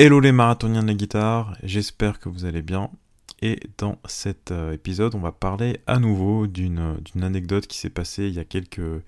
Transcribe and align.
Hello 0.00 0.20
les 0.20 0.30
marathoniens 0.30 0.84
de 0.84 0.86
la 0.86 0.94
guitare, 0.94 1.56
j'espère 1.64 2.20
que 2.20 2.28
vous 2.28 2.44
allez 2.44 2.62
bien. 2.62 2.88
Et 3.42 3.58
dans 3.78 3.98
cet 4.04 4.52
euh, 4.52 4.70
épisode, 4.70 5.16
on 5.16 5.18
va 5.18 5.32
parler 5.32 5.80
à 5.88 5.98
nouveau 5.98 6.46
d'une 6.46 7.00
anecdote 7.20 7.66
qui 7.66 7.78
s'est 7.78 7.90
passée 7.90 8.28
il 8.28 8.34
y 8.34 8.38
a 8.38 8.44
quelques, 8.44 9.02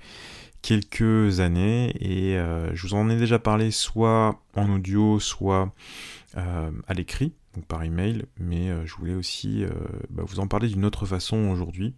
années. 1.39 1.95
Et 2.01 2.37
euh, 2.37 2.75
je 2.75 2.89
vous 2.89 2.95
en 2.95 3.09
ai 3.09 3.17
déjà 3.17 3.39
parlé 3.39 3.71
soit 3.71 4.43
en 4.57 4.69
audio, 4.69 5.21
soit 5.21 5.73
euh, 6.37 6.73
à 6.89 6.95
l'écrit, 6.95 7.35
donc 7.55 7.67
par 7.67 7.85
email. 7.85 8.25
Mais 8.41 8.71
je 8.85 8.93
voulais 8.97 9.15
aussi 9.15 9.63
bah, 10.09 10.25
vous 10.27 10.41
en 10.41 10.49
parler 10.49 10.67
d'une 10.67 10.85
autre 10.85 11.07
façon 11.07 11.51
aujourd'hui. 11.51 11.95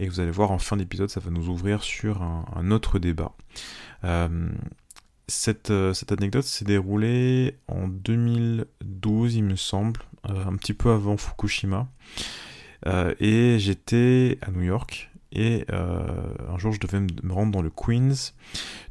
Et 0.00 0.08
vous 0.08 0.18
allez 0.18 0.32
voir 0.32 0.50
en 0.50 0.58
fin 0.58 0.76
d'épisode, 0.76 1.10
ça 1.10 1.20
va 1.20 1.30
nous 1.30 1.48
ouvrir 1.48 1.84
sur 1.84 2.22
un 2.22 2.72
autre 2.72 2.98
débat. 2.98 3.36
Euh, 5.70 5.92
cette, 5.94 6.12
anecdote 6.12 6.44
s'est 6.44 6.64
déroulée 6.64 7.56
en 7.68 7.88
2012, 7.88 9.36
il 9.36 9.44
me 9.44 9.56
semble, 9.56 10.00
euh, 10.28 10.44
un 10.44 10.56
petit 10.56 10.74
peu 10.74 10.90
avant 10.90 11.16
Fukushima. 11.16 11.88
Euh, 12.86 13.14
et 13.20 13.58
j'étais 13.58 14.38
à 14.42 14.50
New 14.50 14.62
York. 14.62 15.10
Et 15.34 15.64
un 15.70 16.58
jour, 16.58 16.72
je 16.72 16.80
devais 16.80 17.00
me 17.00 17.32
rendre 17.32 17.52
dans 17.52 17.62
le 17.62 17.70
Queens. 17.70 18.34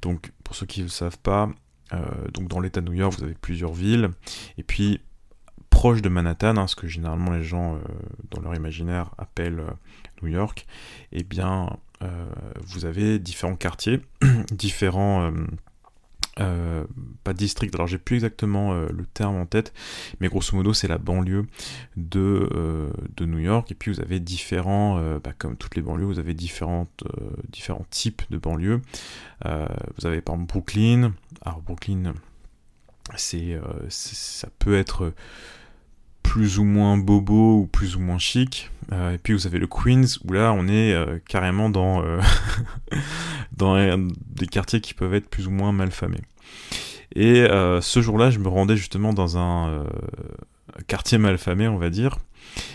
Donc, 0.02 0.32
pour 0.44 0.56
ceux 0.56 0.66
qui 0.66 0.80
ne 0.80 0.86
le 0.86 0.90
savent 0.90 1.20
pas, 1.20 1.52
donc 2.34 2.48
dans 2.48 2.60
l'État 2.60 2.82
de 2.82 2.88
New 2.88 2.96
York, 2.96 3.14
vous 3.16 3.24
avez 3.24 3.36
plusieurs 3.36 3.74
villes. 3.74 4.10
Et 4.58 4.64
puis, 4.64 5.02
proche 5.70 6.02
de 6.02 6.10
Manhattan, 6.10 6.58
hein, 6.58 6.66
ce 6.66 6.76
que 6.76 6.88
généralement 6.88 7.30
les 7.30 7.44
gens 7.44 7.80
dans 8.32 8.42
leur 8.42 8.56
imaginaire 8.56 9.12
appellent 9.20 9.64
New 10.24 10.30
York, 10.30 10.66
eh 11.12 11.22
bien, 11.22 11.78
vous 12.64 12.86
avez 12.86 13.20
différents 13.20 13.56
quartiers, 13.56 14.02
différents 14.52 15.32
euh, 16.42 16.86
pas 17.24 17.34
district, 17.34 17.74
alors 17.76 17.88
j'ai 17.88 17.98
plus 17.98 18.16
exactement 18.16 18.74
euh, 18.74 18.88
le 18.92 19.06
terme 19.06 19.36
en 19.36 19.46
tête, 19.46 19.74
mais 20.20 20.28
grosso 20.28 20.56
modo 20.56 20.74
c'est 20.74 20.88
la 20.88 20.98
banlieue 20.98 21.46
de, 21.98 22.50
euh, 22.54 22.90
de, 23.16 23.26
New 23.26 23.40
York, 23.40 23.72
et 23.72 23.76
puis 23.76 23.92
vous 23.92 24.02
avez 24.02 24.20
différents, 24.20 25.02
bah, 25.24 25.32
comme 25.38 25.56
toutes 25.56 25.76
les 25.76 25.82
banlieues, 25.82 26.06
vous 26.06 26.20
avez 26.20 26.34
différentes, 26.34 27.04
différents 27.50 27.86
types 27.90 28.24
de 28.30 28.38
banlieues. 28.38 28.82
vous 29.44 30.06
avez 30.06 30.22
par 30.22 30.36
exemple 30.36 30.52
Brooklyn, 30.52 31.14
alors 31.44 31.62
Brooklyn 31.62 32.14
c'est, 33.18 33.60
ça 33.90 34.48
peut 34.60 34.76
être 34.76 35.14
plus 36.24 36.60
ou 36.60 36.64
moins 36.64 36.98
bobo 36.98 37.60
ou 37.60 37.68
plus 37.68 37.96
ou 37.96 38.00
moins 38.00 38.18
chic. 38.18 38.70
Euh, 38.92 39.14
et 39.14 39.18
puis 39.18 39.34
vous 39.34 39.48
avez 39.48 39.60
le 39.60 39.68
Queens 39.68 40.18
où 40.26 40.34
là 40.34 40.52
on 40.54 40.68
est 40.68 40.94
euh, 40.94 41.18
carrément 41.28 41.70
dans, 41.70 42.04
euh, 42.04 42.20
dans 43.58 43.76
des 43.98 44.48
quartiers 44.48 44.82
qui 44.82 44.94
peuvent 44.94 45.14
être 45.14 45.30
plus 45.30 45.48
ou 45.48 45.52
moins 45.52 45.72
mal 45.72 45.92
famés. 45.92 46.22
Et 47.14 47.46
ce 47.82 48.02
jour-là, 48.02 48.30
je 48.32 48.40
me 48.40 48.48
rendais 48.48 48.78
justement 48.78 49.12
dans 49.12 49.38
un 49.38 49.86
quartier 50.88 51.18
mal 51.18 51.38
famé, 51.38 51.68
on 51.68 51.78
va 51.78 51.90
dire, 51.90 52.20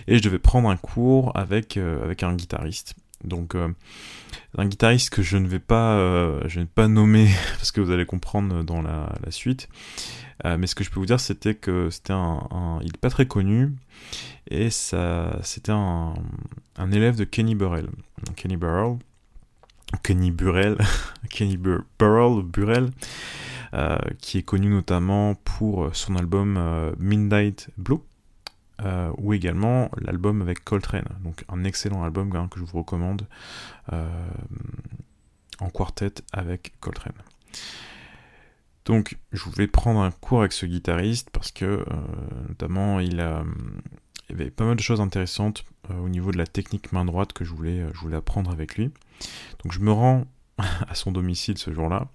et 0.09 0.19
je 0.19 0.23
devais 0.23 0.39
prendre 0.39 0.69
un 0.69 0.77
cours 0.77 1.33
avec, 1.35 1.79
avec 1.79 2.23
un 2.23 2.35
guitariste. 2.35 2.97
Donc 3.25 3.57
un 4.59 4.67
guitariste 4.67 5.11
que 5.11 5.23
je 5.23 5.37
ne 5.37 5.47
vais 5.47 5.59
pas, 5.59 5.97
ne 5.97 6.49
vais 6.49 6.67
pas 6.67 6.89
nommer 6.89 7.29
parce 7.57 7.73
que 7.73 7.81
vous 7.81 7.91
allez 7.91 8.07
comprendre 8.07 8.63
dans 8.63 8.83
la, 8.83 9.09
suite. 9.31 9.69
Euh, 10.45 10.57
mais 10.59 10.67
ce 10.67 10.75
que 10.75 10.85
je 10.85 10.91
peux 10.91 11.01
vous 11.01 11.07
dire, 11.07 11.21
c'était 11.21 11.55
que 11.55 11.89
c'était 11.91 12.13
un, 12.13 12.79
il 12.83 12.89
est 12.89 13.01
pas 13.01 13.11
très 13.11 13.27
connu 13.27 13.73
et 14.51 14.71
ça, 14.71 15.39
c'était 15.43 15.73
un, 15.73 16.15
un, 16.77 16.93
élève 16.93 17.17
de 17.17 17.25
Kenny 17.25 17.55
Burrell. 17.55 17.89
Kenny 18.37 18.57
Burrell, 18.57 18.99
Kenny 20.03 20.31
Burrell, 20.31 20.77
Kenny 21.31 21.57
Burrell, 21.57 22.43
Burrell, 22.43 22.91
euh, 23.75 23.99
qui 24.19 24.39
est 24.39 24.43
connu 24.43 24.69
notamment 24.69 25.35
pour 25.35 25.95
son 25.95 26.17
album 26.17 26.57
euh, 26.59 26.93
Midnight 26.99 27.71
Blue. 27.77 28.01
Ou 29.19 29.33
également 29.33 29.91
l'album 29.99 30.43
avec 30.43 30.65
Coltrane, 30.65 31.09
donc 31.23 31.45
un 31.49 31.65
excellent 31.65 32.05
album 32.05 32.31
que 32.49 32.61
je 32.61 32.65
vous 32.65 32.79
recommande 32.79 33.27
en 33.91 35.71
quartet 35.71 36.13
avec 36.33 36.75
Coltrane. 36.81 37.15
Donc 38.87 39.19
je 39.33 39.43
voulais 39.45 39.67
prendre 39.67 40.01
un 40.01 40.13
cours 40.13 40.41
avec 40.41 40.53
ce 40.53 40.65
guitariste 40.65 41.31
parce 41.31 41.51
que 41.51 41.65
euh, 41.65 41.85
notamment 42.49 43.01
il, 43.01 43.17
y 43.17 44.33
avait 44.33 44.51
pas 44.51 44.65
mal 44.65 44.77
de 44.77 44.81
choses 44.81 45.01
intéressantes 45.01 45.65
euh, 45.91 45.99
au 45.99 46.09
niveau 46.09 46.31
de 46.31 46.39
la 46.39 46.47
technique 46.47 46.93
main 46.93 47.05
droite 47.05 47.33
que 47.33 47.45
je 47.45 47.53
voulais, 47.53 47.85
je 47.93 47.99
voulais 47.99 48.17
apprendre 48.17 48.51
avec 48.51 48.77
lui. 48.77 48.93
Donc 49.63 49.73
je 49.73 49.81
me 49.81 49.91
rends 49.91 50.25
à 50.59 50.95
son 50.95 51.11
domicile 51.13 51.59
ce 51.59 51.73
jour-là. 51.73 52.09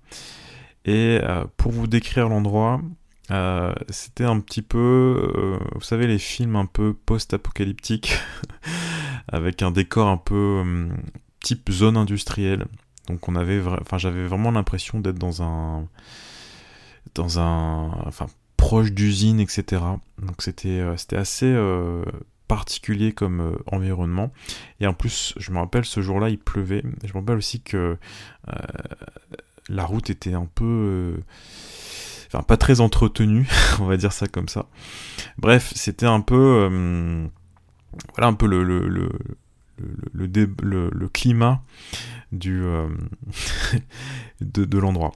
Et 0.86 1.20
euh, 1.22 1.44
pour 1.58 1.74
vous 1.74 1.88
décrire 1.88 2.30
l'endroit, 2.30 2.82
c'était 3.90 4.26
un 4.26 4.40
petit 4.40 4.62
peu, 4.62 5.58
vous 5.74 5.82
savez, 5.82 6.08
les 6.08 6.20
films 6.20 6.56
un 6.56 6.66
peu 6.66 6.94
post-apocalyptiques, 6.94 8.18
avec 9.28 9.62
un 9.62 9.72
décor 9.72 10.08
un 10.08 10.18
peu 10.18 10.90
type 11.42 11.72
zone 11.72 11.98
industrielle. 11.98 12.66
Donc 13.08 13.28
on 13.28 13.36
avait, 13.36 13.62
enfin 13.82 13.98
j'avais 13.98 14.26
vraiment 14.26 14.52
l'impression 14.52 15.00
d'être 15.00 15.18
dans 15.18 15.42
un, 15.42 15.88
dans 17.16 17.40
un, 17.40 17.92
enfin, 18.06 18.28
proche 18.58 18.92
d'usine, 18.92 19.40
etc. 19.40 19.82
Donc 20.22 20.42
c'était 20.42 20.80
euh, 20.80 20.96
c'était 20.98 21.18
assez 21.18 21.52
euh, 21.52 22.04
particulier 22.48 23.12
comme 23.12 23.42
euh, 23.42 23.58
environnement. 23.68 24.32
Et 24.80 24.88
en 24.88 24.94
plus, 24.94 25.34
je 25.38 25.52
me 25.52 25.58
rappelle 25.58 25.86
ce 25.86 26.02
jour-là, 26.02 26.30
il 26.30 26.38
pleuvait. 26.38 26.84
Je 27.04 27.14
me 27.14 27.20
rappelle 27.20 27.38
aussi 27.38 27.62
que 27.62 27.98
la 29.70 29.86
route 29.86 30.10
était 30.10 30.34
un 30.34 30.46
peu, 30.46 31.18
enfin 32.32 32.44
pas 32.44 32.58
très 32.58 32.82
entretenue, 32.82 33.48
on 33.80 33.86
va 33.86 33.98
dire 33.98 34.14
ça 34.14 34.28
comme 34.28 34.48
ça. 34.48 34.68
Bref, 35.38 35.72
c'était 35.76 36.06
un 36.06 36.22
peu, 36.22 37.20
voilà 38.16 38.28
un 38.28 38.34
peu 38.34 38.48
le 38.48 38.64
le, 38.64 38.88
le 38.88 39.10
le, 40.14 40.90
le, 40.94 41.10
climat 41.10 41.64
du, 42.32 42.64
de, 44.42 44.66
de 44.66 44.78
l'endroit. 44.78 45.12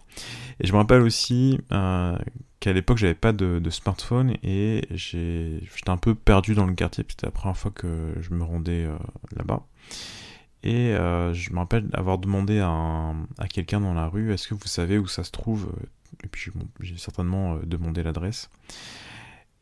Et 0.60 0.68
je 0.68 0.74
me 0.74 0.78
rappelle 0.78 1.02
aussi 1.02 1.60
euh, 1.72 2.18
qu'à 2.60 2.74
l'époque, 2.74 2.98
j'avais 2.98 3.16
pas 3.16 3.34
de, 3.34 3.70
smartphone 3.70 4.36
et 4.44 4.88
j'étais 4.92 5.90
un 5.90 5.98
peu 5.98 6.16
perdu 6.16 6.56
dans 6.56 6.66
le 6.66 6.74
quartier, 6.74 7.06
c'était 7.08 7.28
la 7.28 7.32
première 7.32 7.58
fois 7.58 7.72
que 7.72 8.14
je 8.20 8.34
me 8.34 8.44
rendais 8.44 8.86
euh, 8.86 8.98
là-bas. 9.36 9.66
Et 10.64 10.94
euh, 10.96 11.34
je 11.34 11.52
me 11.54 11.60
rappelle 11.60 11.88
avoir 11.94 12.18
demandé 12.18 12.60
à, 12.60 13.14
à 13.38 13.48
quelqu'un 13.48 13.82
dans 13.82 13.94
la 13.94 14.08
rue, 14.08 14.34
est-ce 14.34 14.48
que 14.48 14.56
vous 14.56 14.68
savez 14.68 14.98
où 14.98 15.08
ça 15.08 15.24
se 15.24 15.32
trouve 15.32 15.72
Et 16.24 16.28
puis 16.28 16.52
j'ai 16.80 16.98
certainement 16.98 17.58
demandé 17.58 18.04
l'adresse. 18.04 18.50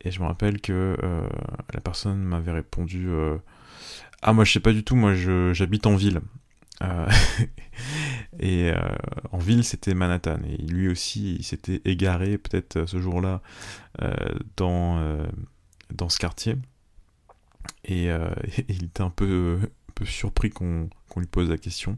Et 0.00 0.10
je 0.10 0.20
me 0.20 0.26
rappelle 0.26 0.60
que 0.60 0.96
la 1.72 1.80
personne 1.80 2.22
m'avait 2.22 2.52
répondu 2.52 3.08
Ah, 4.22 4.32
moi 4.32 4.44
je 4.44 4.52
sais 4.52 4.60
pas 4.60 4.72
du 4.72 4.84
tout, 4.84 4.96
moi 4.96 5.14
j'habite 5.14 5.86
en 5.86 5.96
ville. 5.96 6.20
Euh, 6.82 7.08
et 8.38 8.70
euh, 8.70 8.96
en 9.32 9.38
ville, 9.38 9.64
c'était 9.64 9.94
Manhattan. 9.94 10.38
Et 10.48 10.56
lui 10.56 10.88
aussi, 10.88 11.36
il 11.36 11.44
s'était 11.44 11.80
égaré 11.84 12.38
peut-être 12.38 12.76
euh, 12.76 12.86
ce 12.86 13.00
jour-là 13.00 13.40
dans, 14.56 15.18
dans 15.94 16.08
ce 16.08 16.18
quartier. 16.18 16.56
Et, 17.84 18.08
il 18.68 18.84
était 18.84 19.02
un 19.02 19.10
peu, 19.10 19.60
peu 19.94 20.04
surpris 20.04 20.50
qu'on 20.50 20.88
lui 21.16 21.26
pose 21.26 21.48
la 21.48 21.58
question. 21.58 21.96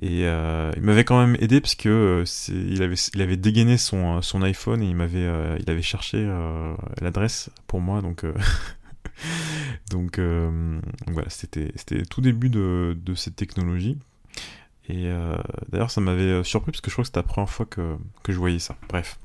Et 0.00 0.22
il 0.22 0.82
m'avait 0.82 1.04
quand 1.04 1.18
même 1.18 1.36
aidé 1.40 1.60
parce 1.60 1.74
que 1.74 2.24
il 2.48 2.82
avait, 2.82 2.96
il 3.14 3.22
avait 3.22 3.36
dégainé 3.36 3.78
son, 3.78 4.20
son 4.20 4.42
iPhone 4.42 4.82
et 4.82 4.86
il 4.86 4.94
m'avait, 4.94 5.26
il 5.58 5.70
avait 5.70 5.82
cherché 5.82 6.28
l'adresse 7.00 7.50
pour 7.66 7.80
moi. 7.80 8.02
Donc 8.02 8.24
Euh, 10.18 10.80
donc, 11.06 11.12
voilà, 11.12 11.28
c'était 11.30 11.72
le 11.90 12.06
tout 12.06 12.20
début 12.20 12.48
de, 12.50 13.14
cette 13.14 13.36
technologie. 13.36 13.98
Et 14.88 15.06
euh, 15.06 15.36
d'ailleurs, 15.68 15.90
ça 15.90 16.00
m'avait 16.00 16.22
euh, 16.22 16.44
surpris 16.44 16.70
parce 16.70 16.80
que 16.80 16.90
je 16.90 16.94
crois 16.94 17.02
que 17.02 17.06
c'était 17.06 17.18
la 17.18 17.24
première 17.24 17.50
fois 17.50 17.66
que, 17.66 17.96
je 18.28 18.38
voyais 18.38 18.60
ça. 18.60 18.76
Bref. 18.88 19.18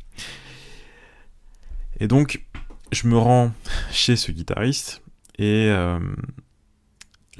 Et 1.99 2.07
donc, 2.07 2.43
je 2.91 3.07
me 3.07 3.17
rends 3.17 3.51
chez 3.91 4.15
ce 4.15 4.31
guitariste 4.31 5.03
et 5.37 5.71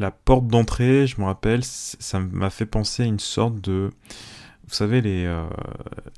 la 0.01 0.12
porte 0.12 0.48
d'entrée, 0.48 1.07
je 1.07 1.21
me 1.21 1.25
rappelle, 1.25 1.63
ça 1.63 2.19
m'a 2.19 2.50
fait 2.50 2.65
penser 2.65 3.03
à 3.03 3.06
une 3.06 3.19
sorte 3.19 3.62
de, 3.62 3.92
vous 4.68 4.74
savez, 4.74 5.01
les, 5.01 5.33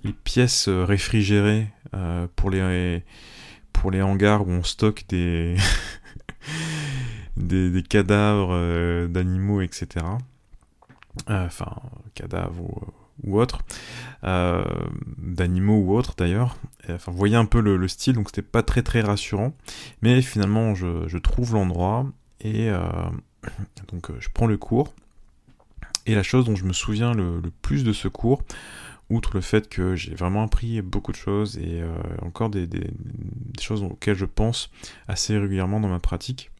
les 0.03 0.13
pièces 0.13 0.68
réfrigérées 0.69 1.68
pour 2.35 2.50
les 2.50 3.03
pour 3.74 3.91
les 3.91 4.01
hangars 4.01 4.47
où 4.47 4.51
on 4.51 4.63
stocke 4.63 5.03
des 5.09 5.57
cadavres 7.89 8.53
euh, 8.53 9.07
d'animaux, 9.07 9.59
etc. 9.62 10.06
Euh, 11.29 11.45
enfin, 11.45 11.75
cadavres 12.15 12.63
ou, 13.24 13.39
autres, 13.39 13.59
euh, 14.24 14.63
d'animaux 15.18 15.79
ou 15.79 15.95
autres 15.95 16.13
d'ailleurs. 16.18 16.56
Vous 16.88 17.13
voyez 17.13 17.36
un 17.36 17.45
peu 17.45 17.59
le, 17.59 17.88
style, 17.88 18.13
donc 18.13 18.27
c'était 18.29 18.41
pas 18.41 18.63
très 18.63 18.83
très 18.83 19.01
rassurant. 19.01 19.53
Mais 20.01 20.21
finalement, 20.21 20.74
je, 20.75 21.18
trouve 21.18 21.53
l'endroit 21.53 22.06
et 22.41 22.69
donc 23.88 24.12
je 24.19 24.30
prends 24.34 24.48
le 24.48 24.57
cours. 24.57 24.94
Et 26.06 26.16
la 26.16 26.24
chose 26.24 26.45
dont 26.45 26.56
je 26.56 26.66
me 26.66 26.74
souviens 26.74 27.13
le, 27.13 27.42
plus 27.62 27.84
de 27.84 27.94
ce 27.94 28.10
cours, 28.10 28.44
outre 29.10 29.31
le 29.36 29.42
fait 29.42 29.69
que 29.69 29.95
j'ai 29.95 30.13
vraiment 30.16 30.44
appris 30.44 30.81
beaucoup 30.81 31.13
de 31.13 31.18
choses 31.18 31.57
et 31.57 31.81
encore 32.22 32.50
des, 32.50 32.68
choses 33.62 33.84
auxquelles 33.84 34.18
je 34.18 34.25
pense 34.25 34.69
assez 35.07 35.38
régulièrement 35.38 35.80
dans 35.80 35.88
ma 35.88 36.00
pratique. 36.00 36.51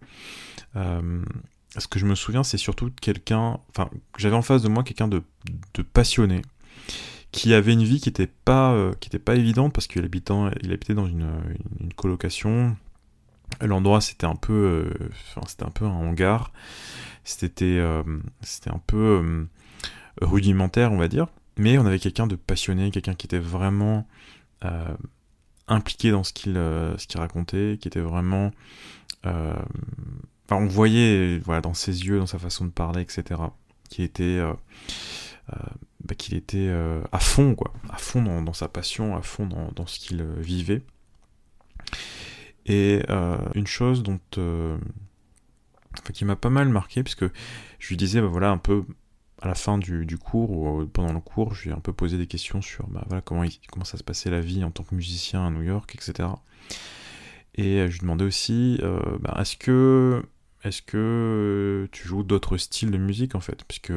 ce 0.75 1.88
que 1.89 2.00
je 2.00 2.06
me 2.06 2.15
souviens, 2.15 2.44
c'est 2.44 2.57
surtout 2.57 2.89
quelqu'un, 3.01 3.59
enfin, 3.69 3.89
j'avais 4.18 4.36
en 4.36 4.41
face 4.41 4.62
de 4.62 4.69
moi 4.69 4.83
quelqu'un 4.83 5.09
de, 5.09 5.21
passionné, 5.91 6.41
qui 7.33 7.53
avait 7.53 7.74
une 7.74 7.83
vie 7.83 8.00
qui 8.00 8.09
n'était 8.09 8.27
pas, 8.27 8.71
euh, 8.74 8.94
était 9.03 9.19
pas 9.19 9.36
évidente 9.36 9.74
parce 9.74 9.88
qu'il 9.88 10.06
habitait, 10.06 10.94
dans 10.94 11.07
une, 11.07 11.27
colocation. 11.97 12.77
L'endroit 13.61 14.01
c'était 14.01 14.25
un 14.25 14.35
peu, 14.35 14.53
euh, 14.53 15.09
c'était 15.47 15.63
un 15.63 15.69
peu 15.69 15.85
un 15.85 15.91
hangar. 15.91 16.51
C'était, 17.23 17.77
euh, 17.77 18.03
c'était 18.41 18.71
un 18.71 18.81
peu 18.85 19.47
rudimentaire, 20.21 20.91
on 20.91 20.97
va 20.97 21.07
dire. 21.07 21.27
Mais 21.57 21.77
on 21.77 21.85
avait 21.85 21.99
quelqu'un 21.99 22.27
de 22.27 22.35
passionné, 22.35 22.91
quelqu'un 22.91 23.13
qui 23.13 23.27
était 23.27 23.39
vraiment 23.39 24.07
impliqué 25.67 26.11
dans 26.11 26.23
ce 26.23 26.33
qu'il, 26.33 26.55
ce 26.55 27.07
qu'il 27.07 27.19
racontait, 27.19 27.77
qui 27.79 27.87
était 27.87 28.01
vraiment, 28.01 28.51
on 29.23 30.65
voyait, 30.65 31.39
voilà, 31.39 31.61
dans 31.61 31.73
ses 31.73 32.05
yeux, 32.05 32.19
dans 32.19 32.25
sa 32.25 32.39
façon 32.39 32.65
de 32.65 32.71
parler, 32.71 33.01
etc. 33.01 33.39
Qui 33.89 34.03
était 34.03 34.41
euh, 35.51 35.55
bah, 36.03 36.15
qu'il 36.15 36.35
était 36.35 36.67
euh, 36.69 37.01
à 37.11 37.19
fond, 37.19 37.55
quoi, 37.55 37.73
à 37.89 37.97
fond 37.97 38.21
dans, 38.21 38.53
sa 38.53 38.67
passion, 38.67 39.15
à 39.15 39.21
fond 39.21 39.47
dans, 39.47 39.85
ce 39.85 39.99
qu'il 39.99 40.21
euh, 40.21 40.35
vivait. 40.37 40.81
Et 42.65 43.01
une 43.56 43.68
chose 43.68 44.04
dont 44.04 44.19
qui 46.13 46.25
m'a 46.25 46.36
pas 46.36 46.50
mal 46.50 46.69
marqué, 46.69 47.04
puisque 47.04 47.25
je 47.80 47.89
lui 47.89 47.98
disais, 47.98 48.21
bah, 48.21 48.27
voilà, 48.27 48.50
un 48.50 48.57
peu 48.57 48.86
à 49.42 49.48
la 49.48 49.56
fin 49.56 49.77
du, 49.77 50.18
cours, 50.18 50.51
ou 50.51 50.86
pendant 50.86 51.13
le 51.13 51.19
cours, 51.19 51.54
je 51.54 51.63
lui 51.63 51.69
ai 51.71 51.74
un 51.74 51.80
peu 51.80 51.94
posé 51.94 52.18
des 52.18 52.27
questions 52.27 52.62
sur 52.62 52.88
bah, 52.88 53.04
voilà, 53.07 53.21
comment, 53.21 53.44
comment 53.71 53.86
ça 53.86 53.98
se 53.98 54.04
passait 54.04 54.30
la 54.30 54.39
vie 54.39 54.63
en 54.63 54.71
tant 54.71 54.83
que 54.83 54.95
musicien 54.95 55.45
à 55.45 55.50
New 55.50 55.63
York, 55.63 55.94
etc. 55.95 56.30
Et 57.56 57.86
je 57.88 57.92
lui 57.92 58.00
demandais 58.00 58.25
aussi, 58.25 58.80
bah, 59.19 59.38
est-ce 59.39 59.57
que, 59.57 60.24
est-ce 60.63 60.81
que 60.81 61.88
tu 61.92 62.07
joues 62.07 62.24
d'autres 62.24 62.57
styles 62.57 62.92
de 62.92 62.98
musique, 62.98 63.36
en 63.36 63.42
fait? 63.42 63.63
Puisque 63.65 63.92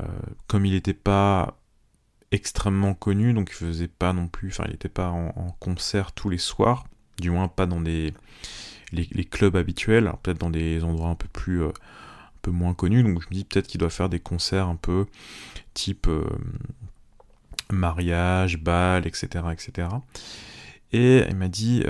euh, 0.00 0.06
comme 0.46 0.66
il 0.66 0.72
n'était 0.72 0.94
pas 0.94 1.58
extrêmement 2.30 2.94
connu, 2.94 3.32
donc 3.32 3.50
il 3.50 3.54
faisait 3.54 3.88
pas 3.88 4.12
non 4.12 4.28
plus, 4.28 4.48
enfin 4.48 4.64
il 4.66 4.72
n'était 4.72 4.88
pas 4.88 5.08
en, 5.08 5.50
concert 5.60 6.12
tous 6.12 6.28
les 6.28 6.38
soirs, 6.38 6.86
du 7.20 7.30
moins 7.30 7.48
pas 7.48 7.66
dans 7.66 7.80
les, 7.80 8.12
clubs 9.30 9.56
habituels, 9.56 10.12
peut-être 10.22 10.38
dans 10.38 10.50
des 10.50 10.84
endroits 10.84 11.10
un 11.10 11.14
peu 11.14 11.28
plus 11.28 11.62
euh, 11.62 11.68
un 11.68 12.40
peu 12.42 12.50
moins 12.50 12.74
connus, 12.74 13.02
donc 13.02 13.22
je 13.22 13.28
me 13.28 13.34
dis 13.34 13.44
peut-être 13.44 13.66
qu'il 13.66 13.78
doit 13.78 13.90
faire 13.90 14.08
des 14.08 14.20
concerts 14.20 14.68
un 14.68 14.76
peu 14.76 15.06
type 15.74 16.06
euh, 16.08 16.24
mariage, 17.70 18.58
bal, 18.58 19.06
etc., 19.06 19.44
etc. 19.52 19.88
Et 20.92 21.24
il 21.28 21.36
m'a 21.36 21.48
dit 21.48 21.84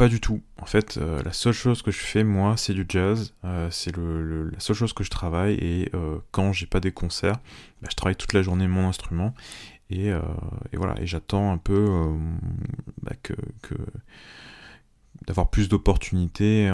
pas 0.00 0.08
du 0.08 0.18
tout. 0.18 0.40
En 0.58 0.64
fait, 0.64 0.96
euh, 0.96 1.22
la 1.24 1.34
seule 1.34 1.52
chose 1.52 1.82
que 1.82 1.90
je 1.90 1.98
fais 1.98 2.24
moi, 2.24 2.56
c'est 2.56 2.72
du 2.72 2.86
jazz. 2.88 3.34
Euh, 3.44 3.68
c'est 3.70 3.94
la 3.94 4.58
seule 4.58 4.74
chose 4.74 4.94
que 4.94 5.04
je 5.04 5.10
travaille. 5.10 5.56
Et 5.60 5.90
euh, 5.92 6.16
quand 6.30 6.54
j'ai 6.54 6.64
pas 6.64 6.80
des 6.80 6.90
concerts, 6.90 7.36
bah, 7.82 7.88
je 7.90 7.96
travaille 7.96 8.16
toute 8.16 8.32
la 8.32 8.40
journée 8.40 8.66
mon 8.66 8.88
instrument. 8.88 9.34
Et, 9.90 10.12
voilà. 10.72 11.00
Et 11.00 11.06
j'attends 11.06 11.52
un 11.52 11.58
peu 11.58 11.88
bah, 13.02 13.12
que, 13.22 13.34
d'avoir 15.26 15.50
plus 15.50 15.68
d'opportunités 15.68 16.70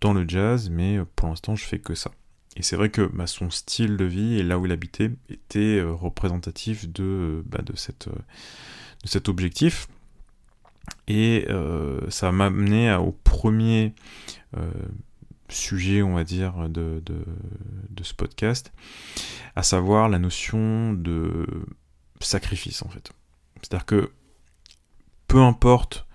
dans 0.00 0.12
le 0.12 0.28
jazz. 0.28 0.70
Mais 0.70 0.98
pour 1.16 1.28
l'instant, 1.28 1.56
je 1.56 1.64
fais 1.64 1.78
que 1.78 1.94
ça. 1.94 2.10
Et 2.56 2.62
c'est 2.62 2.76
vrai 2.76 2.90
que 2.90 3.02
bah, 3.02 3.26
son 3.26 3.50
style 3.50 3.96
de 3.96 4.04
vie 4.04 4.38
et 4.38 4.42
là 4.42 4.58
où 4.58 4.66
il 4.66 4.72
habitait 4.72 5.10
était 5.28 5.82
représentatif 5.82 6.88
de, 6.88 7.44
de, 7.46 7.76
cette, 7.76 8.08
de 8.08 9.08
cet 9.08 9.28
objectif. 9.28 9.86
Et 11.08 11.46
euh, 11.48 12.00
ça 12.08 12.32
m'a 12.32 12.46
amené 12.46 12.92
au 12.94 13.12
premier 13.12 13.94
euh, 14.56 14.70
sujet, 15.48 16.02
on 16.02 16.14
va 16.14 16.24
dire, 16.24 16.68
de, 16.68 17.02
ce 18.02 18.14
podcast, 18.14 18.72
à 19.56 19.62
savoir 19.62 20.08
la 20.08 20.18
notion 20.18 20.92
de 20.92 21.46
sacrifice, 22.20 22.82
en 22.82 22.88
fait. 22.88 23.12
C'est-à-dire 23.62 23.86
que 23.86 24.12
peu 25.28 25.40
importe 25.40 26.06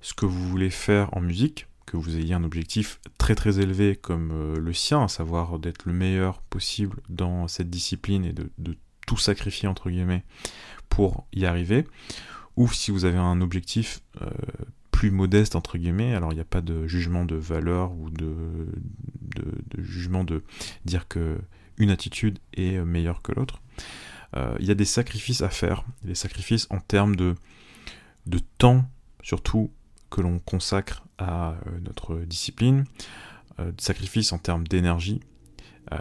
ce 0.00 0.14
que 0.14 0.26
vous 0.26 0.48
voulez 0.48 0.70
faire 0.70 1.14
en 1.16 1.20
musique, 1.20 1.66
que 1.86 1.96
vous 1.96 2.16
ayez 2.16 2.34
un 2.34 2.44
objectif 2.44 3.00
très 3.16 3.34
très 3.34 3.60
élevé 3.60 3.96
comme 3.96 4.30
euh, 4.32 4.58
le 4.58 4.72
sien, 4.72 5.02
à 5.04 5.08
savoir 5.08 5.58
d'être 5.58 5.86
le 5.86 5.92
meilleur 5.92 6.42
possible 6.42 7.00
dans 7.08 7.48
cette 7.48 7.70
discipline 7.70 8.24
et 8.24 8.32
de, 8.32 8.50
tout 9.06 9.16
sacrifier 9.16 9.68
entre 9.68 9.88
guillemets 9.88 10.22
pour 10.90 11.26
y 11.32 11.46
arriver, 11.46 11.86
ou 12.56 12.68
si 12.68 12.90
vous 12.90 13.06
avez 13.06 13.16
un 13.16 13.40
objectif 13.40 14.00
euh, 14.20 14.28
plus 14.90 15.10
modeste 15.10 15.56
entre 15.56 15.78
guillemets, 15.78 16.14
alors 16.14 16.32
il 16.32 16.34
n'y 16.34 16.42
a 16.42 16.44
pas 16.44 16.60
de 16.60 16.86
jugement 16.86 17.24
de 17.24 17.36
valeur 17.36 17.92
ou 17.92 18.10
de, 18.10 18.34
de, 19.34 19.82
jugement 19.82 20.24
de 20.24 20.42
dire 20.84 21.08
que 21.08 21.38
une 21.78 21.88
attitude 21.88 22.38
est 22.52 22.84
meilleure 22.84 23.22
que 23.22 23.32
l'autre. 23.32 23.62
Euh, 24.36 24.54
il 24.60 24.66
y 24.66 24.70
a 24.70 24.74
des 24.74 24.84
sacrifices 24.84 25.42
à 25.42 25.48
faire, 25.48 25.84
des 26.04 26.14
sacrifices 26.14 26.66
en 26.70 26.80
termes 26.80 27.16
de, 27.16 27.34
temps 28.58 28.84
surtout 29.22 29.70
que 30.10 30.20
l'on 30.20 30.38
consacre 30.38 31.04
à 31.18 31.50
euh, 31.50 31.54
notre 31.82 32.16
discipline, 32.20 32.84
des 33.58 33.82
sacrifices 33.82 34.32
en 34.32 34.38
termes 34.38 34.68
d'énergie, 34.68 35.20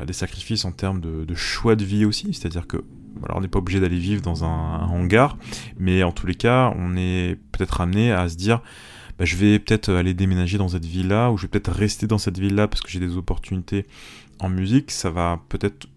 des 0.06 0.14
sacrifices 0.14 0.64
en 0.64 0.72
termes 0.72 1.02
de, 1.02 1.34
choix 1.34 1.76
de 1.76 1.84
vie 1.84 2.06
aussi, 2.06 2.32
c'est-à-dire 2.32 2.68
que 2.68 2.78
alors 3.24 3.38
on 3.38 3.42
n'est 3.42 3.48
pas 3.48 3.58
obligé 3.58 3.80
d'aller 3.80 3.98
vivre 3.98 4.22
dans 4.22 4.44
un, 4.44 4.82
hangar, 4.82 5.40
mais 5.80 6.04
en 6.04 6.12
tous 6.12 6.28
les 6.28 6.36
cas, 6.36 6.72
on 6.78 6.96
est 6.96 7.36
peut-être 7.52 7.82
amené 7.82 8.12
à 8.12 8.30
se 8.30 8.36
dire, 8.36 8.62
bah, 9.18 9.26
je 9.26 9.36
vais 9.36 9.58
peut-être 9.58 9.92
aller 9.92 10.14
déménager 10.14 10.60
dans 10.60 10.68
cette 10.68 10.86
ville-là, 10.86 11.32
ou 11.32 11.38
je 11.38 11.44
vais 11.44 11.48
peut-être 11.48 11.72
rester 11.72 12.06
dans 12.06 12.20
cette 12.20 12.38
ville-là 12.38 12.68
parce 12.68 12.82
que 12.82 12.90
j'ai 12.90 13.00
des 13.00 13.18
opportunités 13.18 13.88
en 14.40 14.50
musique. 14.50 14.92
Ça 14.92 15.10
va 15.10 15.42
peut-être 15.50 15.86
euh, 15.86 15.90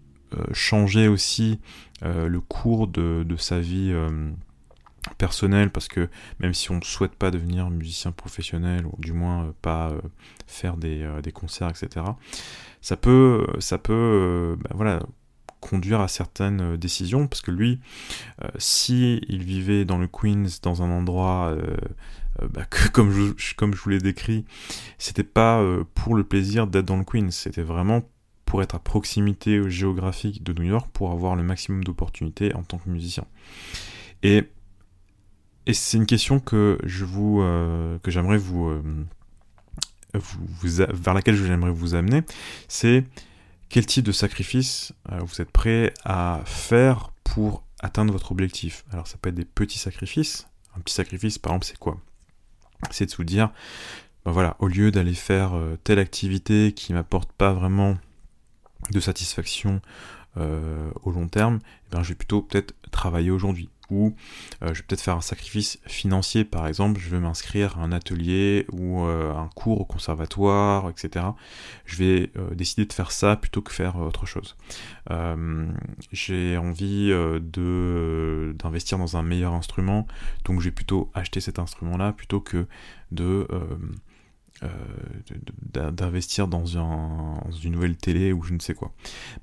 changer 0.53 1.07
aussi 1.07 1.59
euh, 2.03 2.27
le 2.27 2.39
cours 2.41 2.87
de, 2.87 3.25
sa 3.37 3.59
vie 3.59 3.91
euh, 3.91 4.29
personnelle, 5.17 5.69
parce 5.69 5.87
que 5.87 6.09
même 6.39 6.53
si 6.53 6.71
on 6.71 6.77
ne 6.77 6.83
souhaite 6.83 7.15
pas 7.15 7.31
devenir 7.31 7.69
musicien 7.69 8.11
professionnel, 8.11 8.85
ou 8.85 8.95
du 8.99 9.13
moins 9.13 9.53
pas 9.61 9.93
faire 10.47 10.77
des, 10.77 11.31
concerts, 11.33 11.69
etc., 11.69 12.05
ça 12.81 12.97
peut, 12.97 13.45
ça 13.59 13.77
peut 13.77 14.57
bah, 14.59 14.71
voilà, 14.73 15.01
conduire 15.61 16.01
à 16.01 16.09
certaines 16.09 16.73
euh, 16.73 16.77
décisions, 16.77 17.27
parce 17.27 17.41
que 17.41 17.51
lui, 17.51 17.79
euh, 18.43 18.49
si 18.57 19.21
vivait 19.29 19.85
dans 19.85 19.97
le 19.97 20.07
Queens, 20.07 20.59
dans 20.61 20.81
un 20.81 20.91
endroit 20.91 21.55
euh, 21.55 21.77
bah, 22.49 22.65
que, 22.65 22.89
comme 22.89 23.11
je, 23.11 23.55
comme 23.55 23.73
je 23.73 23.81
vous 23.81 23.91
l'ai 23.91 23.99
décrit, 23.99 24.43
c'était 24.97 25.23
pas 25.23 25.63
pour 25.95 26.15
le 26.15 26.23
plaisir 26.23 26.67
d'être 26.67 26.85
dans 26.85 26.97
le 26.97 27.05
Queens, 27.05 27.31
c'était 27.31 27.61
vraiment 27.61 28.01
pour 28.51 28.61
être 28.61 28.75
à 28.75 28.79
proximité 28.79 29.69
géographique 29.69 30.43
de 30.43 30.51
New 30.51 30.65
York, 30.65 30.89
pour 30.91 31.11
avoir 31.11 31.37
le 31.37 31.43
maximum 31.43 31.85
d'opportunités 31.85 32.53
en 32.53 32.63
tant 32.63 32.79
que 32.79 32.89
musicien. 32.89 33.23
Et, 34.23 34.43
et 35.67 35.73
c'est 35.73 35.95
une 35.95 36.05
question 36.05 36.41
que 36.41 36.77
je 36.83 37.05
vous, 37.05 37.37
que 38.03 38.11
j'aimerais 38.11 38.37
vous, 38.37 38.69
vous, 40.13 40.85
vers 40.89 41.13
laquelle 41.13 41.35
j'aimerais 41.35 41.71
vous 41.71 41.95
amener, 41.95 42.23
c'est 42.67 43.05
quel 43.69 43.85
type 43.85 44.03
de 44.03 44.11
sacrifice 44.11 44.91
euh, 45.13 45.19
vous 45.19 45.41
êtes 45.41 45.51
prêt 45.51 45.93
à 46.03 46.41
faire 46.43 47.11
pour 47.23 47.63
atteindre 47.79 48.11
votre 48.11 48.33
objectif? 48.33 48.83
Alors 48.91 49.07
ça 49.07 49.17
peut 49.17 49.29
être 49.29 49.35
des 49.35 49.45
petits 49.45 49.79
sacrifices. 49.79 50.49
Un 50.75 50.81
petit 50.81 50.93
sacrifice 50.93 51.37
par 51.37 51.53
exemple 51.53 51.67
c'est 51.67 51.79
quoi? 51.79 51.97
C'est 52.89 53.09
de 53.09 53.15
vous 53.15 53.23
dire, 53.23 53.49
ben 54.25 54.33
voilà, 54.33 54.57
au 54.59 54.67
lieu 54.67 54.91
d'aller 54.91 55.13
faire 55.13 55.53
euh, 55.53 55.77
telle 55.85 55.99
activité 55.99 56.73
qui 56.73 56.91
m'apporte 56.91 57.31
pas 57.31 57.53
vraiment 57.53 57.95
de 58.89 58.99
satisfaction 58.99 59.81
euh, 60.37 60.89
au 61.03 61.11
long 61.11 61.27
terme, 61.27 61.59
eh 61.63 61.95
ben, 61.95 62.03
je 62.03 62.09
vais 62.09 62.15
plutôt 62.15 62.41
peut-être 62.41 62.73
travailler 62.91 63.31
aujourd'hui 63.31 63.69
ou 63.91 64.15
euh, 64.63 64.73
je 64.73 64.79
vais 64.79 64.85
peut-être 64.87 65.01
faire 65.01 65.17
un 65.17 65.21
sacrifice 65.21 65.79
financier, 65.85 66.45
par 66.45 66.65
exemple, 66.65 66.99
je 66.99 67.09
vais 67.09 67.19
m'inscrire 67.19 67.77
à 67.77 67.83
un 67.83 67.91
atelier 67.91 68.65
ou 68.71 69.03
euh, 69.03 69.35
un 69.35 69.49
cours 69.53 69.81
au 69.81 69.85
conservatoire, 69.85 70.89
etc. 70.89 71.25
Je 71.85 71.97
vais 71.97 72.31
euh, 72.37 72.55
décider 72.55 72.85
de 72.85 72.93
faire 72.93 73.11
ça 73.11 73.35
plutôt 73.35 73.61
que 73.61 73.71
faire 73.71 73.97
autre 73.97 74.25
chose. 74.25 74.55
J'ai 76.11 76.57
envie 76.57 77.09
de 77.09 78.55
d'investir 78.57 78.97
dans 78.97 79.17
un 79.17 79.23
meilleur 79.23 79.53
instrument, 79.53 80.07
donc 80.45 80.61
je 80.61 80.65
vais 80.65 80.71
plutôt 80.71 81.11
acheter 81.13 81.41
cet 81.41 81.59
instrument-là 81.59 82.13
plutôt 82.13 82.39
que 82.39 82.65
de 83.11 83.45
d'investir 85.73 86.47
dans, 86.47 86.77
un, 86.77 87.39
dans, 87.49 87.57
une 87.63 87.73
nouvelle 87.73 87.97
télé 87.97 88.31
ou 88.31 88.43
je 88.43 88.53
ne 88.53 88.59
sais 88.59 88.75
quoi. 88.75 88.91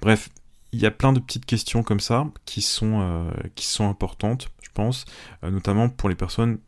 Bref, 0.00 0.30
il 0.72 0.80
y 0.80 0.86
a 0.86 0.90
plein 0.90 1.12
de 1.12 1.20
petites 1.20 1.46
questions 1.46 1.82
comme 1.82 2.00
ça 2.00 2.26
qui 2.44 2.60
sont, 2.60 3.00
euh, 3.00 3.30
importantes, 3.80 4.48
je 4.62 4.68
pense, 4.72 5.04
euh, 5.44 5.50
notamment 5.50 5.88
pour 5.88 6.08
les 6.08 6.14
personnes 6.14 6.58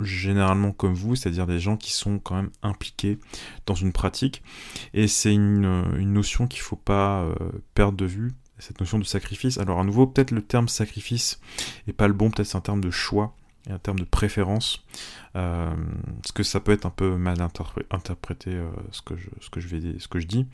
généralement 0.00 0.72
comme 0.72 0.94
vous, 0.94 1.16
c'est-à-dire 1.16 1.46
des 1.46 1.58
gens 1.58 1.76
qui 1.76 1.92
sont 1.92 2.18
quand 2.18 2.36
même 2.36 2.50
impliqués 2.62 3.18
dans 3.66 3.74
une 3.74 3.92
pratique. 3.92 4.42
Et 4.94 5.06
c'est 5.06 5.34
une, 5.34 5.66
une, 5.98 6.12
notion 6.14 6.46
qu'il 6.46 6.60
ne 6.60 6.64
faut 6.64 6.76
pas 6.76 7.22
euh, 7.22 7.34
perdre 7.74 7.98
de 7.98 8.06
vue, 8.06 8.32
cette 8.58 8.80
notion 8.80 8.98
de 8.98 9.04
sacrifice. 9.04 9.58
Alors 9.58 9.80
à 9.80 9.84
nouveau, 9.84 10.06
peut-être 10.06 10.30
le 10.30 10.42
terme 10.42 10.68
sacrifice 10.68 11.40
est 11.86 11.92
pas 11.92 12.08
le 12.08 12.14
bon, 12.14 12.30
peut-être 12.30 12.46
c'est 12.46 12.56
un 12.56 12.62
terme 12.62 12.80
de 12.80 12.90
choix 12.90 13.34
et 13.68 13.72
un 13.72 13.78
terme 13.78 13.98
de 13.98 14.04
préférence, 14.04 14.84
euh, 15.36 15.74
parce 16.22 16.32
que 16.32 16.42
ça 16.42 16.60
peut 16.60 16.72
être 16.72 16.86
un 16.86 16.90
peu 16.90 17.16
mal 17.16 17.40
interprété 17.90 18.54
euh, 18.54 18.70
ce, 18.90 19.02
que 19.02 19.16
je, 19.16 19.28
ce, 19.40 19.50
que 19.50 19.60
je 19.60 19.68
vais, 19.68 19.98
ce 19.98 20.08
que 20.08 20.18
je 20.18 20.26
dis. 20.26 20.46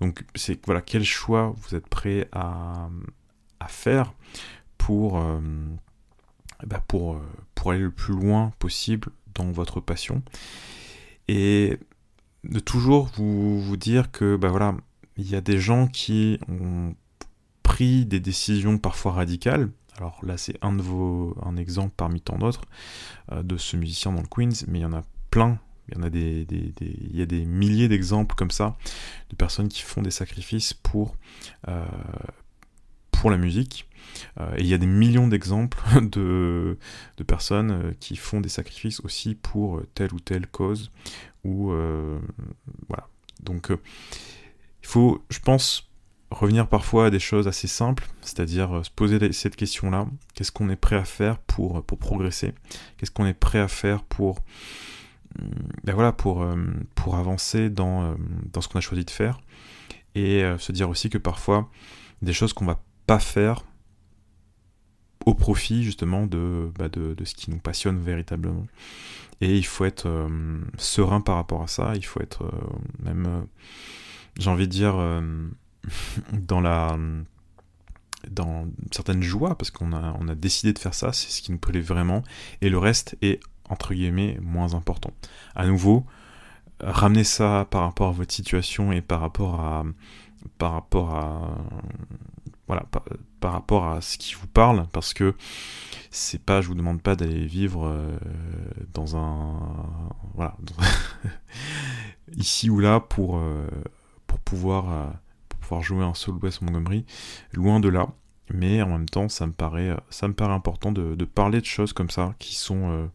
Donc 0.00 0.24
c'est 0.34 0.64
voilà, 0.66 0.80
quel 0.80 1.04
choix 1.04 1.54
vous 1.56 1.76
êtes 1.76 1.86
prêt 1.86 2.28
à, 2.32 2.88
à 3.60 3.68
faire 3.68 4.12
pour, 4.78 5.20
euh, 5.20 5.40
bah 6.66 6.82
pour, 6.88 7.20
pour 7.54 7.70
aller 7.70 7.82
le 7.82 7.92
plus 7.92 8.14
loin 8.14 8.52
possible 8.58 9.10
dans 9.34 9.50
votre 9.52 9.80
passion. 9.80 10.22
Et 11.28 11.78
de 12.44 12.58
toujours 12.58 13.10
vous, 13.14 13.60
vous 13.60 13.76
dire 13.76 14.10
que 14.10 14.36
bah 14.36 14.48
voilà, 14.48 14.74
il 15.16 15.28
y 15.30 15.36
a 15.36 15.40
des 15.40 15.60
gens 15.60 15.86
qui 15.86 16.38
ont 16.48 16.94
pris 17.62 18.06
des 18.06 18.18
décisions 18.18 18.78
parfois 18.78 19.12
radicales. 19.12 19.70
Alors 19.96 20.18
là, 20.24 20.36
c'est 20.36 20.56
un 20.62 20.72
de 20.72 20.82
vos, 20.82 21.36
un 21.42 21.56
exemple 21.56 21.92
parmi 21.96 22.20
tant 22.20 22.38
d'autres 22.38 22.62
euh, 23.32 23.42
de 23.42 23.56
ce 23.56 23.76
musicien 23.76 24.12
dans 24.12 24.22
le 24.22 24.28
Queens, 24.28 24.64
mais 24.68 24.78
il 24.78 24.82
y 24.82 24.86
en 24.86 24.92
a 24.92 25.02
plein. 25.30 25.58
Il 25.88 25.96
y 25.96 26.00
en 26.00 26.02
a 26.04 26.10
des, 26.10 27.44
milliers 27.46 27.88
d'exemples 27.88 28.36
comme 28.36 28.52
ça 28.52 28.76
de 29.28 29.36
personnes 29.36 29.68
qui 29.68 29.82
font 29.82 30.02
des 30.02 30.12
sacrifices 30.12 30.72
pour 30.72 31.16
euh, 31.68 31.84
la 33.24 33.36
musique. 33.36 33.86
Euh, 34.38 34.54
et 34.56 34.60
il 34.60 34.66
y 34.66 34.72
a 34.72 34.78
des 34.78 34.86
millions 34.86 35.26
d'exemples 35.26 35.82
de, 36.08 36.78
personnes 37.26 37.94
qui 38.00 38.16
font 38.16 38.40
des 38.40 38.48
sacrifices 38.48 39.00
aussi 39.00 39.34
pour 39.34 39.82
telle 39.94 40.14
ou 40.14 40.20
telle 40.20 40.46
cause. 40.46 40.90
Voilà. 41.44 43.08
Donc 43.42 43.68
il 43.70 44.86
faut, 44.86 45.22
je 45.28 45.40
pense, 45.40 45.89
revenir 46.30 46.68
parfois 46.68 47.06
à 47.06 47.10
des 47.10 47.18
choses 47.18 47.48
assez 47.48 47.66
simples, 47.66 48.06
c'est-à-dire 48.22 48.78
euh, 48.78 48.82
se 48.82 48.90
poser 48.90 49.32
cette 49.32 49.56
question-là, 49.56 50.06
qu'est-ce 50.34 50.52
qu'on 50.52 50.68
est 50.68 50.76
prêt 50.76 50.96
à 50.96 51.04
faire 51.04 51.38
pour, 51.38 51.82
pour 51.84 51.98
progresser? 51.98 52.54
Qu'est-ce 52.96 53.10
qu'on 53.10 53.26
est 53.26 53.34
prêt 53.34 53.58
à 53.58 53.68
faire 53.68 54.02
pour, 54.04 54.40
mm, 55.38 55.48
ben 55.84 55.98
euh, 55.98 57.12
avancer 57.12 57.70
dans, 57.70 58.04
euh, 58.04 58.14
ce 58.60 58.68
qu'on 58.68 58.78
a 58.78 58.82
choisi 58.82 59.04
de 59.04 59.10
faire? 59.10 59.40
Et 60.16 60.42
se 60.58 60.72
dire 60.72 60.90
aussi 60.90 61.08
que 61.08 61.18
parfois, 61.18 61.70
des 62.20 62.32
choses 62.32 62.52
qu'on 62.52 62.64
va 62.64 62.82
pas 63.06 63.20
faire 63.20 63.64
au 65.24 65.34
profit 65.34 65.84
justement 65.84 66.26
de, 66.26 66.72
bah 66.76 66.88
ce 67.24 67.34
qui 67.36 67.48
nous 67.48 67.60
passionne 67.60 68.00
véritablement. 68.00 68.66
Et 69.40 69.56
il 69.56 69.64
faut 69.64 69.84
être 69.84 70.28
serein 70.78 71.20
par 71.20 71.36
rapport 71.36 71.62
à 71.62 71.68
ça, 71.68 71.92
il 71.94 72.04
faut 72.04 72.20
être 72.20 72.42
même 72.98 73.46
j'ai 74.38 74.50
envie 74.50 74.66
de 74.66 74.72
dire, 74.72 74.96
euh, 74.96 75.20
dans 76.32 76.60
la 76.60 76.98
dans 78.28 78.66
certaines 78.90 79.22
joies, 79.22 79.56
parce 79.56 79.70
qu'on 79.70 79.92
a, 79.92 80.14
on 80.20 80.28
a 80.28 80.34
décidé 80.34 80.72
de 80.72 80.78
faire 80.78 80.92
ça, 80.92 81.12
c'est 81.12 81.30
ce 81.30 81.40
qui 81.40 81.52
nous 81.52 81.58
plaît 81.58 81.80
vraiment, 81.80 82.22
et 82.60 82.68
le 82.68 82.78
reste 82.78 83.16
est, 83.22 83.40
entre 83.68 83.94
guillemets, 83.94 84.38
moins 84.42 84.74
important. 84.74 85.10
À 85.54 85.66
nouveau, 85.66 86.04
ramenez 86.80 87.24
ça 87.24 87.66
par 87.70 87.82
rapport 87.82 88.08
à 88.08 88.12
votre 88.12 88.32
situation 88.32 88.92
et 88.92 89.00
par 89.00 89.20
rapport 89.20 89.60
à, 89.60 89.84
par 90.58 90.72
rapport 90.72 91.14
à, 91.14 91.56
voilà, 92.66 92.84
par, 93.40 93.52
rapport 93.52 93.86
à 93.86 94.00
ce 94.00 94.18
qui 94.18 94.34
vous 94.34 94.46
parle, 94.46 94.86
parce 94.92 95.14
que 95.14 95.34
c'est 96.10 96.42
pas, 96.42 96.60
je 96.60 96.68
vous 96.68 96.74
demande 96.74 97.02
pas 97.02 97.16
d'aller 97.16 97.46
vivre 97.46 97.86
euh, 97.86 98.16
dans 98.92 99.16
un, 99.16 99.60
voilà, 100.34 100.56
ici 102.36 102.70
ou 102.70 102.80
là 102.80 103.00
pour 103.00 103.38
euh, 103.38 103.66
pour 104.26 104.38
pouvoir, 104.40 104.92
euh, 104.92 105.06
jouer 105.80 106.04
un 106.04 106.14
Soul 106.14 106.36
West 106.42 106.62
Montgomery, 106.62 107.04
loin 107.52 107.80
de 107.80 107.88
là. 107.88 108.08
Mais 108.52 108.82
en 108.82 108.88
même 108.88 109.08
temps, 109.08 109.28
ça 109.28 109.46
me 109.46 109.52
paraît, 109.52 109.96
ça 110.10 110.26
me 110.26 110.34
paraît 110.34 110.54
important 110.54 110.90
de, 110.90 111.24
parler 111.24 111.60
de 111.60 111.66
choses 111.66 111.92
comme 111.92 112.10
ça, 112.10 112.34
qui 112.40 112.56
sont, 112.56 112.90
euh, 112.90 113.06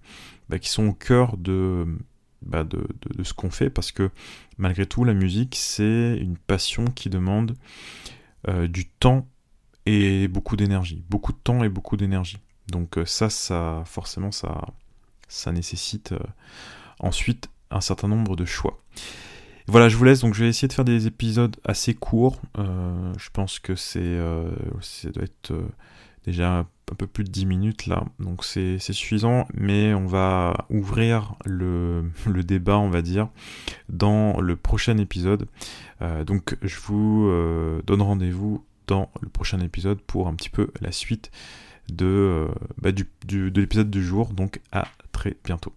bah, 0.48 0.60
qui 0.60 0.70
sont 0.70 0.88
au 0.88 0.94
cœur 0.94 1.36
de, 1.36 1.86
bah, 2.42 2.64
de, 2.64 2.88
de, 3.14 3.24
ce 3.24 3.34
qu'on 3.34 3.52
fait, 3.52 3.70
parce 3.70 3.92
que 3.92 4.10
malgré 4.58 4.86
tout, 4.86 5.04
la 5.04 5.14
musique, 5.14 5.56
c'est 5.58 6.18
une 6.18 6.38
passion 6.38 6.86
qui 6.86 7.10
demande 7.10 7.56
euh, 8.48 8.68
du 8.68 8.86
temps 8.88 9.28
et 9.86 10.30
beaucoup 10.30 10.56
d'énergie. 10.56 11.04
Beaucoup 11.10 11.34
de 11.34 11.38
temps 11.38 11.64
et 11.66 11.70
beaucoup 11.70 11.98
d'énergie. 11.98 12.38
Donc 12.72 12.98
ça, 13.06 13.30
ça, 13.30 13.84
forcément, 13.86 14.32
ça, 14.32 14.66
ça 15.28 15.52
nécessite 15.52 16.14
ensuite 17.00 17.50
un 17.72 17.82
certain 17.82 18.08
nombre 18.08 18.36
de 18.36 18.46
choix. 18.46 18.80
Voilà, 19.68 19.90
je 19.90 19.98
vous 19.98 20.04
laisse. 20.04 20.22
Donc, 20.22 20.34
je 20.36 20.44
vais 20.44 20.50
essayer 20.50 20.68
de 20.68 20.74
faire 20.74 20.86
des 20.86 21.08
épisodes 21.08 21.56
assez 21.64 21.94
courts. 21.94 22.40
Euh, 22.58 23.14
je 23.18 23.30
pense 23.32 23.60
que 23.60 23.76
c'est, 23.76 24.00
euh, 24.00 24.52
ça 24.82 25.10
doit 25.10 25.24
être 25.24 25.52
euh, 25.52 25.68
déjà 26.24 26.60
un 26.60 26.68
peu 26.98 27.08
plus 27.08 27.24
de 27.24 27.32
10 27.32 27.48
minutes 27.48 27.88
là. 27.88 28.04
Donc, 28.20 28.46
c'est 28.46 28.78
suffisant. 28.80 29.48
Mais 29.56 29.94
on 29.94 30.06
va 30.06 30.68
ouvrir 30.70 31.36
le, 31.46 32.12
débat, 32.44 32.78
on 32.78 32.90
va 32.90 33.02
dire, 33.02 33.30
dans 33.90 34.40
le 34.40 34.56
prochain 34.56 34.98
épisode. 34.98 35.48
donc, 36.26 36.58
je 36.62 36.80
vous 36.80 37.32
donne 37.86 38.02
rendez-vous 38.02 38.64
dans 38.88 39.10
le 39.22 39.30
prochain 39.30 39.60
épisode 39.62 40.00
pour 40.00 40.28
un 40.28 40.36
petit 40.36 40.50
peu 40.50 40.70
la 40.80 40.92
suite 40.92 41.32
de, 41.90 42.48
bah, 42.80 42.92
l'épisode 43.28 43.90
du 43.90 44.04
jour. 44.04 44.32
Donc, 44.32 44.62
à 44.72 44.88
très 45.12 45.36
bientôt. 45.44 45.74